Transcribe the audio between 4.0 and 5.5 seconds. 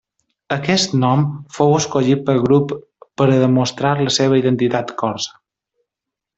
la seva identitat corsa.